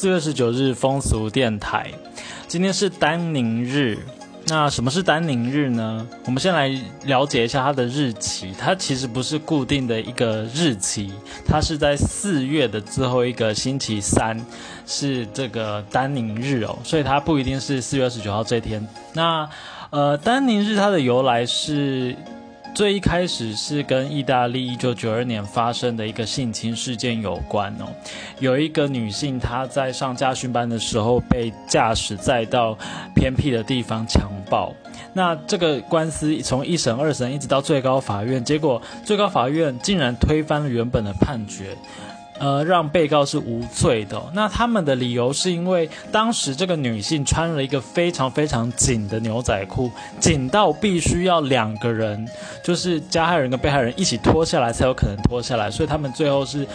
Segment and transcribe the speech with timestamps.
[0.00, 1.90] 四月十九日风俗电台，
[2.48, 3.98] 今天是丹宁日。
[4.46, 6.06] 那什么是丹宁日呢？
[6.24, 8.50] 我们先来了解一下它的日期。
[8.58, 11.12] 它其实不是固定的一个日期，
[11.46, 14.42] 它是在四月的最后一个星期三，
[14.86, 16.78] 是这个丹宁日哦。
[16.82, 18.82] 所以它不一定是四月二十九号这天。
[19.12, 19.46] 那
[19.90, 22.16] 呃，丹宁日它的由来是。
[22.74, 27.86] 最一开始是跟意大利一九九二年发生的一个性侵事件有关哦，
[28.38, 32.76] 有一个女性她在上家训班的时候被驾驶载到
[33.14, 34.72] 偏僻的地方强暴，
[35.12, 41.76] 那这个官司从一审、二审一直到最高法院，结果最高法院竟然推翻了原本的判决。
[42.40, 44.20] 呃，让被告是无罪的。
[44.32, 52.26] 那他们的理由是因为当时这个女性穿了一个非常非常紧的牛仔裤，紧到必须要两个人，
[52.64, 56.66] 就是加害人跟被害人一起脱下来才有可能脱下来，所以他们最后是。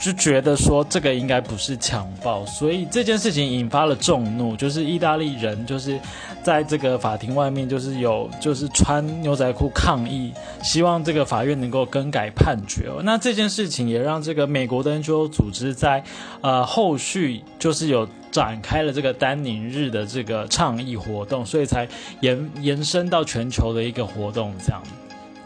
[0.00, 5.98] 就觉得说这个应该不是强暴，所以这件事情引发了众怒，就是意大利人就是
[6.42, 10.32] 在这个法庭外面就是有就是穿牛仔裤抗议，
[10.62, 13.00] 希望这个法院能够更改判决哦。
[13.02, 16.02] 那这件事情也让这个美国的 NGO 组织在
[16.40, 21.88] 呃后续就是有展开了这个丹宁日的这个倡议活动，所以才
[22.20, 24.82] 延延伸到全球的一个活动这样。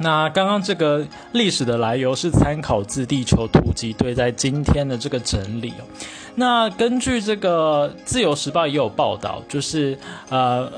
[0.00, 5.84] 那刚刚这个历史的来由是参考自地球突击队在今天的这个整理哦。
[6.36, 10.70] 那根据这个自由时报也有报道，就是呃。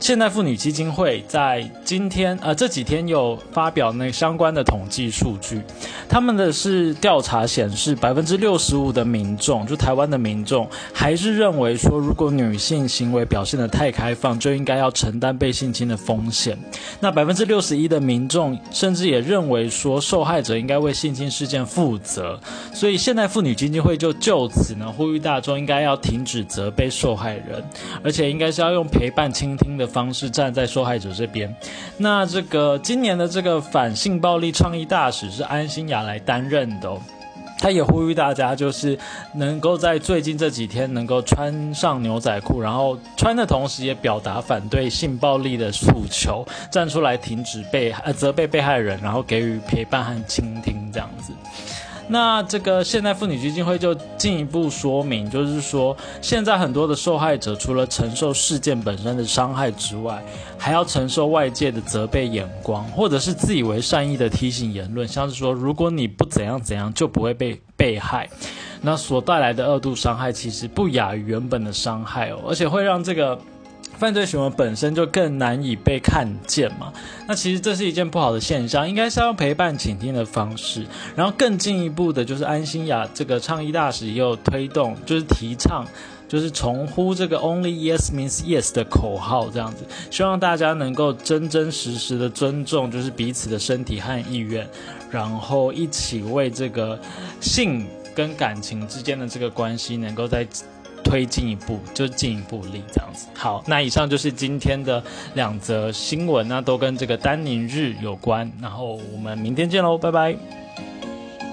[0.00, 5.60] 现代妇女基金会在今天呃这几天有发表那相关的统计数据，
[6.08, 16.56] 他们的是调查显示，百分之六十五的民众，就台湾的民众，还是认为说，如果女性行为表现的太开放，就应该要承担被性侵的风险。
[17.00, 22.38] 那百分之六十一的民众，甚至也认为说，受害者应该为性侵事件负责。
[22.72, 27.62] 所以现代妇女基金会就就此呢，呼吁大众应该要停止责备受害人，
[28.02, 29.87] 而且应该是要用陪伴倾听的。
[29.88, 31.52] 方式站在受害者这边，
[31.96, 36.92] 那这个今年的这个反性暴力倡议大使是安心雅来担任的，
[37.58, 38.96] 他也呼吁大家就是
[39.34, 51.32] 能够在最近这几天能够穿上牛仔裤，然后穿的同时也表达反对性暴力的诉求，站出来停止被呃责备被害人，然后给予陪伴和倾听这样子。
[52.08, 60.22] 那这个现代妇女基金会就进一步说明，就是说，现在很多的受害者除了承受事件本身的伤害之外，
[60.56, 68.28] 还要承受外界的责备眼光，或者是自以为善意的提醒言论，像是说，如果你不怎样怎样，就不会被被害，
[68.80, 73.38] 那所带来的二度伤害其实不亚于原本的伤害哦，而且会让这个。
[73.98, 76.92] 犯罪行为本身就更难以被看见嘛，
[77.26, 80.86] 那其实这是一件不好的现象，应该是要用陪伴倾听的方式，
[81.16, 85.84] 然后更进一步的，就是安心雅这个倡议大使也有推动，就是提倡，
[86.28, 94.64] 就是重呼这个 Only Yes Means Yes 的口号，这样子，希望大家能够真真实实的尊重，就是彼此的身体和意愿，
[95.10, 96.96] 然后一起为这个
[97.40, 97.84] 性
[98.14, 100.46] 跟感情之间的这个关系能够在。
[101.02, 103.28] 推进一步，就进一步力这样子。
[103.34, 105.02] 好，那以上就是今天的
[105.34, 108.50] 两则新闻，那都跟这个丹宁日有关。
[108.60, 110.36] 然后我们明天见喽，拜拜。